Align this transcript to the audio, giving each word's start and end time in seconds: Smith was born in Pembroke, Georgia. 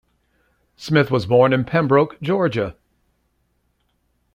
Smith 0.77 1.11
was 1.11 1.27
born 1.27 1.53
in 1.53 1.63
Pembroke, 1.63 2.19
Georgia. 2.23 2.75